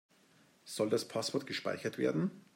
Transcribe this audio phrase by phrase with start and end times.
[0.65, 2.31] Soll das Passwort gespeichert werden?